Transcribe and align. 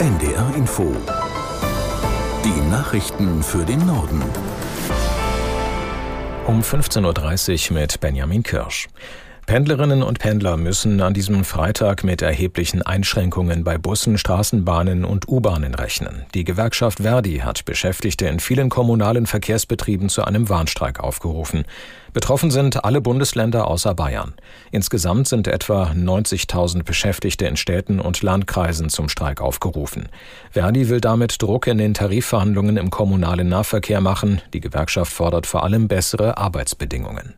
NDR 0.00 0.54
Info. 0.54 0.94
Die 2.44 2.70
Nachrichten 2.70 3.42
für 3.42 3.64
den 3.64 3.84
Norden. 3.84 4.22
Um 6.46 6.60
15.30 6.60 7.70
Uhr 7.72 7.80
mit 7.80 7.98
Benjamin 7.98 8.44
Kirsch. 8.44 8.88
Pendlerinnen 9.48 10.02
und 10.02 10.18
Pendler 10.18 10.58
müssen 10.58 11.00
an 11.00 11.14
diesem 11.14 11.42
Freitag 11.42 12.04
mit 12.04 12.20
erheblichen 12.20 12.82
Einschränkungen 12.82 13.64
bei 13.64 13.78
Bussen, 13.78 14.18
Straßenbahnen 14.18 15.06
und 15.06 15.26
U-Bahnen 15.26 15.74
rechnen. 15.74 16.26
Die 16.34 16.44
Gewerkschaft 16.44 16.98
Verdi 16.98 17.38
hat 17.38 17.64
Beschäftigte 17.64 18.26
in 18.26 18.40
vielen 18.40 18.68
kommunalen 18.68 19.24
Verkehrsbetrieben 19.24 20.10
zu 20.10 20.22
einem 20.22 20.50
Warnstreik 20.50 21.00
aufgerufen. 21.00 21.64
Betroffen 22.12 22.50
sind 22.50 22.84
alle 22.84 23.00
Bundesländer 23.00 23.68
außer 23.68 23.94
Bayern. 23.94 24.34
Insgesamt 24.70 25.28
sind 25.28 25.48
etwa 25.48 25.92
90.000 25.92 26.82
Beschäftigte 26.82 27.46
in 27.46 27.56
Städten 27.56 28.00
und 28.00 28.20
Landkreisen 28.20 28.90
zum 28.90 29.08
Streik 29.08 29.40
aufgerufen. 29.40 30.10
Verdi 30.50 30.90
will 30.90 31.00
damit 31.00 31.40
Druck 31.40 31.68
in 31.68 31.78
den 31.78 31.94
Tarifverhandlungen 31.94 32.76
im 32.76 32.90
kommunalen 32.90 33.48
Nahverkehr 33.48 34.02
machen. 34.02 34.42
Die 34.52 34.60
Gewerkschaft 34.60 35.10
fordert 35.10 35.46
vor 35.46 35.64
allem 35.64 35.88
bessere 35.88 36.36
Arbeitsbedingungen. 36.36 37.32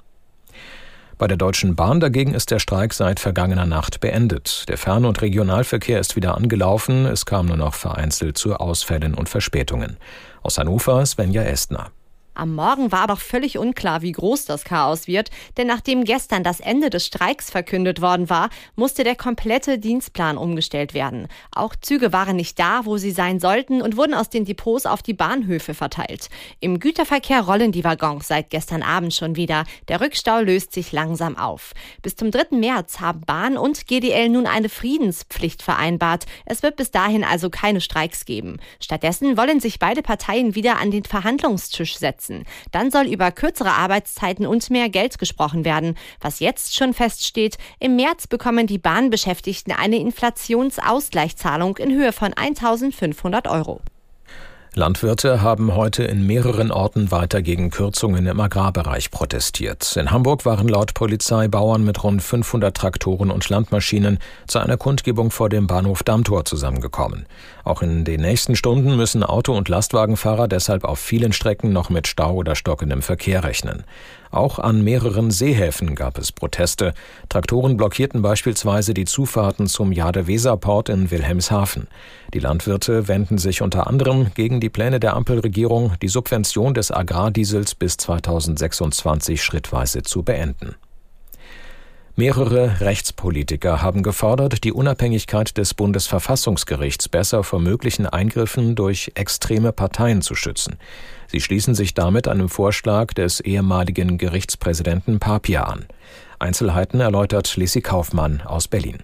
Bei 1.20 1.28
der 1.28 1.36
Deutschen 1.36 1.76
Bahn 1.76 2.00
dagegen 2.00 2.32
ist 2.32 2.50
der 2.50 2.60
Streik 2.60 2.94
seit 2.94 3.20
vergangener 3.20 3.66
Nacht 3.66 4.00
beendet. 4.00 4.66
Der 4.70 4.78
Fern- 4.78 5.04
und 5.04 5.20
Regionalverkehr 5.20 6.00
ist 6.00 6.16
wieder 6.16 6.34
angelaufen. 6.34 7.04
Es 7.04 7.26
kam 7.26 7.44
nur 7.44 7.58
noch 7.58 7.74
vereinzelt 7.74 8.38
zu 8.38 8.56
Ausfällen 8.56 9.12
und 9.12 9.28
Verspätungen. 9.28 9.98
Aus 10.42 10.56
Hannover 10.56 11.04
Svenja 11.04 11.42
Estner. 11.42 11.90
Am 12.32 12.54
Morgen 12.54 12.92
war 12.92 13.08
doch 13.08 13.18
völlig 13.20 13.58
unklar, 13.58 14.02
wie 14.02 14.12
groß 14.12 14.44
das 14.44 14.62
Chaos 14.62 15.08
wird, 15.08 15.30
denn 15.56 15.66
nachdem 15.66 16.04
gestern 16.04 16.44
das 16.44 16.60
Ende 16.60 16.88
des 16.88 17.04
Streiks 17.06 17.50
verkündet 17.50 18.00
worden 18.00 18.30
war, 18.30 18.50
musste 18.76 19.02
der 19.02 19.16
komplette 19.16 19.78
Dienstplan 19.78 20.38
umgestellt 20.38 20.94
werden. 20.94 21.26
Auch 21.50 21.74
Züge 21.74 22.12
waren 22.12 22.36
nicht 22.36 22.58
da, 22.58 22.86
wo 22.86 22.98
sie 22.98 23.10
sein 23.10 23.40
sollten 23.40 23.82
und 23.82 23.96
wurden 23.96 24.14
aus 24.14 24.30
den 24.30 24.44
Depots 24.44 24.86
auf 24.86 25.02
die 25.02 25.12
Bahnhöfe 25.12 25.74
verteilt. 25.74 26.28
Im 26.60 26.78
Güterverkehr 26.78 27.42
rollen 27.42 27.72
die 27.72 27.82
Waggons 27.82 28.28
seit 28.28 28.50
gestern 28.50 28.84
Abend 28.84 29.12
schon 29.12 29.34
wieder. 29.34 29.64
Der 29.88 30.00
Rückstau 30.00 30.40
löst 30.40 30.72
sich 30.72 30.92
langsam 30.92 31.36
auf. 31.36 31.72
Bis 32.00 32.14
zum 32.14 32.30
3. 32.30 32.56
März 32.56 33.00
haben 33.00 33.22
Bahn 33.22 33.58
und 33.58 33.88
GDL 33.88 34.28
nun 34.28 34.46
eine 34.46 34.68
Friedenspflicht 34.68 35.62
vereinbart. 35.62 36.26
Es 36.46 36.62
wird 36.62 36.76
bis 36.76 36.92
dahin 36.92 37.24
also 37.24 37.50
keine 37.50 37.80
Streiks 37.80 38.24
geben. 38.24 38.58
Stattdessen 38.78 39.36
wollen 39.36 39.58
sich 39.58 39.80
beide 39.80 40.02
Parteien 40.02 40.54
wieder 40.54 40.78
an 40.78 40.92
den 40.92 41.04
Verhandlungstisch 41.04 41.98
setzen 41.98 42.19
setzen. 42.20 42.44
Dann 42.70 42.90
soll 42.90 43.06
über 43.06 43.32
kürzere 43.32 43.72
Arbeitszeiten 43.72 44.46
und 44.46 44.70
mehr 44.70 44.88
Geld 44.88 45.18
gesprochen 45.18 45.64
werden. 45.64 45.96
Was 46.20 46.40
jetzt 46.40 46.76
schon 46.76 46.94
feststeht, 46.94 47.56
im 47.78 47.96
März 47.96 48.26
bekommen 48.26 48.66
die 48.66 48.78
Bahnbeschäftigten 48.78 49.72
eine 49.72 49.96
Inflationsausgleichszahlung 49.96 51.78
in 51.78 51.92
Höhe 51.92 52.12
von 52.12 52.34
1500 52.34 53.48
Euro. 53.48 53.80
Landwirte 54.72 55.42
haben 55.42 55.74
heute 55.74 56.04
in 56.04 56.24
mehreren 56.24 56.70
Orten 56.70 57.10
weiter 57.10 57.42
gegen 57.42 57.70
Kürzungen 57.70 58.24
im 58.26 58.38
Agrarbereich 58.38 59.10
protestiert. 59.10 59.96
In 59.96 60.12
Hamburg 60.12 60.46
waren 60.46 60.68
laut 60.68 60.94
Polizei 60.94 61.48
Bauern 61.48 61.84
mit 61.84 62.04
rund 62.04 62.22
500 62.22 62.76
Traktoren 62.76 63.32
und 63.32 63.48
Landmaschinen 63.48 64.20
zu 64.46 64.60
einer 64.60 64.76
Kundgebung 64.76 65.32
vor 65.32 65.48
dem 65.48 65.66
Bahnhof 65.66 66.04
Dammtor 66.04 66.44
zusammengekommen. 66.44 67.26
Auch 67.64 67.82
in 67.82 68.04
den 68.04 68.20
nächsten 68.20 68.54
Stunden 68.54 68.96
müssen 68.96 69.24
Auto- 69.24 69.56
und 69.56 69.68
Lastwagenfahrer 69.68 70.46
deshalb 70.46 70.84
auf 70.84 71.00
vielen 71.00 71.32
Strecken 71.32 71.72
noch 71.72 71.90
mit 71.90 72.06
Stau 72.06 72.34
oder 72.34 72.54
stockendem 72.54 73.02
Verkehr 73.02 73.42
rechnen. 73.42 73.82
Auch 74.30 74.60
an 74.60 74.84
mehreren 74.84 75.32
Seehäfen 75.32 75.96
gab 75.96 76.16
es 76.16 76.30
Proteste. 76.30 76.94
Traktoren 77.28 77.76
blockierten 77.76 78.22
beispielsweise 78.22 78.94
die 78.94 79.04
Zufahrten 79.04 79.66
zum 79.66 79.90
Jade-Weser-Port 79.90 80.88
in 80.88 81.10
Wilhelmshaven. 81.10 81.88
Die 82.32 82.38
Landwirte 82.38 83.08
wenden 83.08 83.38
sich 83.38 83.60
unter 83.60 83.88
anderem 83.88 84.28
gegen 84.34 84.59
die 84.60 84.68
Pläne 84.68 85.00
der 85.00 85.14
Ampelregierung, 85.14 85.94
die 86.00 86.08
Subvention 86.08 86.74
des 86.74 86.90
Agrardiesels 86.90 87.74
bis 87.74 87.96
2026 87.96 89.42
schrittweise 89.42 90.02
zu 90.02 90.22
beenden. 90.22 90.76
Mehrere 92.16 92.80
Rechtspolitiker 92.80 93.80
haben 93.80 94.02
gefordert, 94.02 94.64
die 94.64 94.72
Unabhängigkeit 94.72 95.56
des 95.56 95.72
Bundesverfassungsgerichts 95.72 97.08
besser 97.08 97.44
vor 97.44 97.60
möglichen 97.60 98.04
Eingriffen 98.06 98.74
durch 98.74 99.12
extreme 99.14 99.72
Parteien 99.72 100.20
zu 100.20 100.34
schützen. 100.34 100.76
Sie 101.28 101.40
schließen 101.40 101.74
sich 101.74 101.94
damit 101.94 102.28
einem 102.28 102.48
Vorschlag 102.48 103.14
des 103.14 103.40
ehemaligen 103.40 104.18
Gerichtspräsidenten 104.18 105.18
Papia 105.18 105.62
an. 105.62 105.86
Einzelheiten 106.38 107.00
erläutert 107.00 107.56
Lissy 107.56 107.80
Kaufmann 107.80 108.42
aus 108.42 108.68
Berlin. 108.68 108.98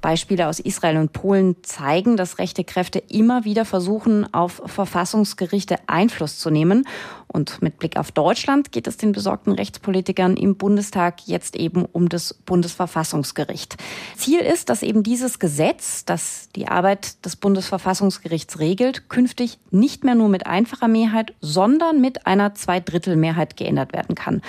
Beispiele 0.00 0.46
aus 0.46 0.60
Israel 0.60 0.96
und 0.98 1.12
Polen 1.12 1.56
zeigen, 1.62 2.16
dass 2.16 2.38
rechte 2.38 2.64
Kräfte 2.64 2.98
immer 2.98 3.44
wieder 3.44 3.64
versuchen, 3.64 4.32
auf 4.32 4.62
Verfassungsgerichte 4.66 5.76
Einfluss 5.86 6.38
zu 6.38 6.50
nehmen. 6.50 6.86
Und 7.26 7.60
mit 7.60 7.78
Blick 7.78 7.98
auf 7.98 8.10
Deutschland 8.10 8.72
geht 8.72 8.86
es 8.86 8.96
den 8.96 9.12
besorgten 9.12 9.52
Rechtspolitikern 9.52 10.36
im 10.36 10.56
Bundestag 10.56 11.26
jetzt 11.26 11.56
eben 11.56 11.84
um 11.84 12.08
das 12.08 12.32
Bundesverfassungsgericht. 12.32 13.76
Ziel 14.16 14.40
ist, 14.40 14.70
dass 14.70 14.82
eben 14.82 15.02
dieses 15.02 15.38
Gesetz, 15.38 16.04
das 16.04 16.48
die 16.56 16.68
Arbeit 16.68 17.24
des 17.26 17.36
Bundesverfassungsgerichts 17.36 18.58
regelt, 18.58 19.10
künftig 19.10 19.58
nicht 19.70 20.04
mehr 20.04 20.14
nur 20.14 20.28
mit 20.28 20.46
einfacher 20.46 20.88
Mehrheit, 20.88 21.34
sondern 21.40 22.00
mit 22.00 22.26
einer 22.26 22.54
Zweidrittelmehrheit 22.54 23.56
geändert 23.56 23.92
werden 23.92 24.14
kann. 24.14 24.40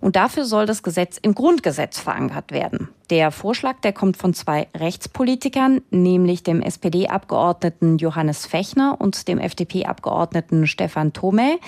Und 0.00 0.16
dafür 0.16 0.44
soll 0.44 0.66
das 0.66 0.82
Gesetz 0.82 1.18
im 1.22 1.34
Grundgesetz 1.34 1.98
verankert 2.00 2.50
werden. 2.50 2.88
Der 3.10 3.30
Vorschlag, 3.30 3.80
der 3.82 3.92
kommt 3.92 4.16
von 4.16 4.32
zwei 4.32 4.66
Rechtspolitikern, 4.74 5.82
nämlich 5.90 6.42
dem 6.42 6.62
SPD-Abgeordneten 6.62 7.98
Johannes 7.98 8.46
Fechner 8.46 8.96
und 8.98 9.28
dem 9.28 9.38
FDP-Abgeordneten 9.38 10.66
Stefan 10.66 11.12
Thome. 11.12 11.58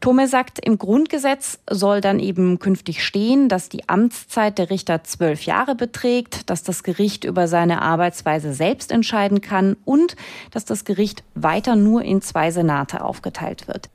Thome 0.00 0.28
sagt, 0.28 0.58
im 0.64 0.78
Grundgesetz 0.78 1.58
soll 1.68 2.00
dann 2.00 2.18
eben 2.18 2.58
künftig 2.58 3.04
stehen, 3.04 3.50
dass 3.50 3.68
die 3.68 3.86
Amtszeit 3.86 4.56
der 4.56 4.70
Richter 4.70 5.04
zwölf 5.04 5.42
Jahre 5.42 5.74
beträgt, 5.74 6.48
dass 6.48 6.62
das 6.62 6.82
Gericht 6.82 7.24
über 7.24 7.48
seine 7.48 7.82
Arbeitsweise 7.82 8.54
selbst 8.54 8.90
entscheiden 8.90 9.42
kann 9.42 9.76
und 9.84 10.16
dass 10.52 10.64
das 10.64 10.86
Gericht 10.86 11.22
weiter 11.34 11.76
nur 11.76 12.00
in 12.02 12.22
zwei 12.22 12.50
Senate 12.50 13.04
aufgeteilt 13.04 13.68
wird. 13.68 13.90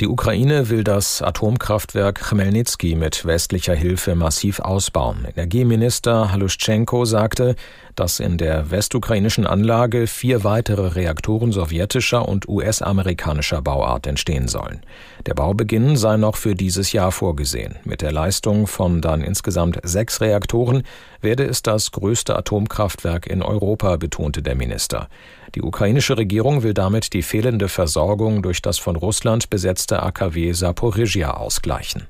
Die 0.00 0.06
Ukraine 0.06 0.68
will 0.68 0.84
das 0.84 1.22
Atomkraftwerk 1.22 2.20
Chmelnytsky 2.20 2.94
mit 2.94 3.24
westlicher 3.24 3.74
Hilfe 3.74 4.14
massiv 4.14 4.60
ausbauen. 4.60 5.26
Energieminister 5.34 6.30
Haluschenko 6.30 7.04
sagte, 7.04 7.56
dass 7.96 8.20
in 8.20 8.38
der 8.38 8.70
westukrainischen 8.70 9.44
Anlage 9.44 10.06
vier 10.06 10.44
weitere 10.44 10.86
Reaktoren 10.94 11.50
sowjetischer 11.50 12.28
und 12.28 12.48
US-amerikanischer 12.48 13.60
Bauart 13.60 14.06
entstehen 14.06 14.46
sollen. 14.46 14.82
Der 15.26 15.34
Baubeginn 15.34 15.96
sei 15.96 16.16
noch 16.16 16.36
für 16.36 16.54
dieses 16.54 16.92
Jahr 16.92 17.10
vorgesehen. 17.10 17.74
Mit 17.82 18.00
der 18.00 18.12
Leistung 18.12 18.68
von 18.68 19.00
dann 19.00 19.20
insgesamt 19.20 19.80
sechs 19.82 20.20
Reaktoren 20.20 20.84
werde 21.20 21.44
es 21.44 21.62
das 21.62 21.90
größte 21.90 22.36
Atomkraftwerk 22.36 23.26
in 23.26 23.42
Europa, 23.42 23.96
betonte 23.96 24.42
der 24.42 24.54
Minister. 24.54 25.08
Die 25.54 25.62
ukrainische 25.62 26.16
Regierung 26.16 26.62
will 26.62 26.74
damit 26.74 27.12
die 27.12 27.22
fehlende 27.22 27.68
Versorgung 27.68 28.42
durch 28.42 28.62
das 28.62 28.78
von 28.78 28.96
Russland 28.96 29.50
besetzte 29.50 30.02
AKW 30.02 30.52
Saporizhia 30.52 31.34
ausgleichen. 31.34 32.06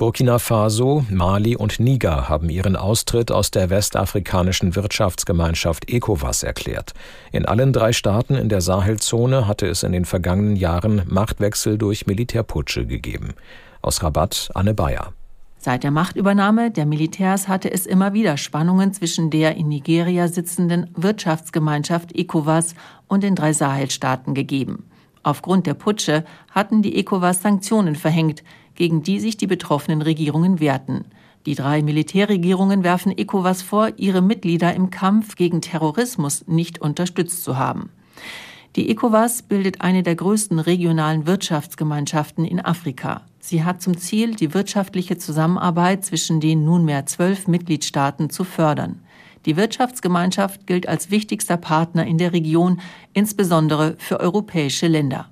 Burkina 0.00 0.38
Faso, 0.38 1.04
Mali 1.10 1.56
und 1.56 1.78
Niger 1.78 2.26
haben 2.26 2.48
ihren 2.48 2.74
Austritt 2.74 3.30
aus 3.30 3.50
der 3.50 3.68
westafrikanischen 3.68 4.74
Wirtschaftsgemeinschaft 4.74 5.90
ECOWAS 5.90 6.42
erklärt. 6.42 6.94
In 7.32 7.44
allen 7.44 7.74
drei 7.74 7.92
Staaten 7.92 8.34
in 8.34 8.48
der 8.48 8.62
Sahelzone 8.62 9.46
hatte 9.46 9.66
es 9.66 9.82
in 9.82 9.92
den 9.92 10.06
vergangenen 10.06 10.56
Jahren 10.56 11.02
Machtwechsel 11.06 11.76
durch 11.76 12.06
Militärputsche 12.06 12.86
gegeben. 12.86 13.34
Aus 13.82 14.02
Rabat 14.02 14.50
Anne 14.54 14.72
Bayer. 14.72 15.12
Seit 15.62 15.84
der 15.84 15.90
Machtübernahme 15.90 16.70
der 16.70 16.86
Militärs 16.86 17.46
hatte 17.46 17.70
es 17.70 17.84
immer 17.84 18.14
wieder 18.14 18.38
Spannungen 18.38 18.94
zwischen 18.94 19.28
der 19.28 19.58
in 19.58 19.68
Nigeria 19.68 20.26
sitzenden 20.26 20.88
Wirtschaftsgemeinschaft 20.96 22.16
ECOWAS 22.16 22.74
und 23.08 23.22
den 23.22 23.34
drei 23.34 23.52
Sahelstaaten 23.52 24.32
gegeben. 24.32 24.84
Aufgrund 25.22 25.66
der 25.66 25.74
Putsche 25.74 26.24
hatten 26.50 26.80
die 26.80 26.96
ECOWAS 26.96 27.42
Sanktionen 27.42 27.94
verhängt, 27.94 28.42
gegen 28.74 29.02
die 29.02 29.20
sich 29.20 29.36
die 29.36 29.46
betroffenen 29.46 30.00
Regierungen 30.00 30.60
wehrten. 30.60 31.04
Die 31.44 31.56
drei 31.56 31.82
Militärregierungen 31.82 32.82
werfen 32.82 33.12
ECOWAS 33.12 33.60
vor, 33.60 33.90
ihre 33.98 34.22
Mitglieder 34.22 34.72
im 34.74 34.88
Kampf 34.88 35.36
gegen 35.36 35.60
Terrorismus 35.60 36.48
nicht 36.48 36.80
unterstützt 36.80 37.44
zu 37.44 37.58
haben. 37.58 37.90
Die 38.76 38.88
ECOWAS 38.88 39.42
bildet 39.42 39.82
eine 39.82 40.02
der 40.02 40.14
größten 40.14 40.58
regionalen 40.58 41.26
Wirtschaftsgemeinschaften 41.26 42.46
in 42.46 42.64
Afrika. 42.64 43.26
Sie 43.50 43.64
hat 43.64 43.82
zum 43.82 43.98
Ziel, 43.98 44.36
die 44.36 44.54
wirtschaftliche 44.54 45.18
Zusammenarbeit 45.18 46.04
zwischen 46.04 46.38
den 46.38 46.64
nunmehr 46.64 47.04
zwölf 47.06 47.48
Mitgliedstaaten 47.48 48.30
zu 48.30 48.44
fördern. 48.44 49.00
Die 49.44 49.56
Wirtschaftsgemeinschaft 49.56 50.68
gilt 50.68 50.88
als 50.88 51.10
wichtigster 51.10 51.56
Partner 51.56 52.06
in 52.06 52.16
der 52.16 52.32
Region, 52.32 52.80
insbesondere 53.12 53.96
für 53.98 54.20
europäische 54.20 54.86
Länder. 54.86 55.30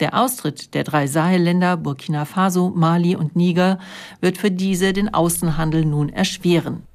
Der 0.00 0.18
Austritt 0.18 0.72
der 0.72 0.82
drei 0.82 1.06
Sahelländer 1.06 1.76
Burkina 1.76 2.24
Faso, 2.24 2.72
Mali 2.74 3.14
und 3.14 3.36
Niger 3.36 3.80
wird 4.22 4.38
für 4.38 4.50
diese 4.50 4.94
den 4.94 5.12
Außenhandel 5.12 5.84
nun 5.84 6.08
erschweren. 6.08 6.87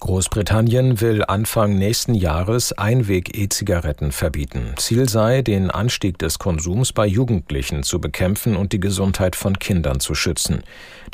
Großbritannien 0.00 1.00
will 1.00 1.24
Anfang 1.26 1.78
nächsten 1.78 2.14
Jahres 2.14 2.72
Einweg-E-Zigaretten 2.72 4.12
verbieten. 4.12 4.74
Ziel 4.76 5.08
sei, 5.08 5.40
den 5.40 5.70
Anstieg 5.70 6.18
des 6.18 6.38
Konsums 6.38 6.92
bei 6.92 7.06
Jugendlichen 7.06 7.82
zu 7.82 8.00
bekämpfen 8.00 8.54
und 8.54 8.72
die 8.72 8.80
Gesundheit 8.80 9.34
von 9.34 9.58
Kindern 9.58 10.00
zu 10.00 10.14
schützen. 10.14 10.62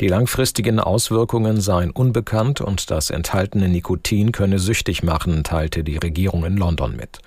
Die 0.01 0.09
langfristigen 0.09 0.79
Auswirkungen 0.79 1.61
seien 1.61 1.91
unbekannt 1.91 2.59
und 2.59 2.91
das 2.91 3.11
enthaltene 3.11 3.69
Nikotin 3.69 4.33
könne 4.33 4.59
süchtig 4.59 5.03
machen, 5.03 5.45
teilte 5.45 5.85
die 5.85 5.97
Regierung 5.97 6.43
in 6.43 6.57
London 6.57 6.95
mit. 6.95 7.19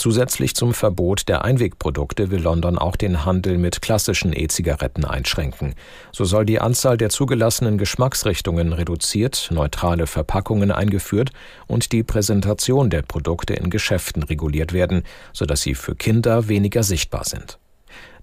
Zusätzlich 0.00 0.54
zum 0.54 0.72
Verbot 0.72 1.28
der 1.28 1.44
Einwegprodukte 1.44 2.30
will 2.30 2.40
London 2.40 2.78
auch 2.78 2.96
den 2.96 3.26
Handel 3.26 3.58
mit 3.58 3.82
klassischen 3.82 4.32
E-Zigaretten 4.32 5.04
einschränken. 5.04 5.74
So 6.10 6.24
soll 6.24 6.46
die 6.46 6.58
Anzahl 6.58 6.96
der 6.96 7.10
zugelassenen 7.10 7.76
Geschmacksrichtungen 7.76 8.72
reduziert, 8.72 9.50
neutrale 9.50 10.06
Verpackungen 10.06 10.70
eingeführt 10.70 11.32
und 11.66 11.92
die 11.92 12.02
Präsentation 12.02 12.88
der 12.88 13.02
Produkte 13.02 13.52
in 13.52 13.68
Geschäften 13.68 14.22
reguliert 14.22 14.72
werden, 14.72 15.02
sodass 15.34 15.60
sie 15.60 15.74
für 15.74 15.94
Kinder 15.94 16.48
weniger 16.48 16.82
sichtbar 16.82 17.26
sind. 17.26 17.58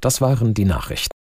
Das 0.02 0.20
waren 0.20 0.56
die 0.56 0.66
Nachrichten. 0.66 1.17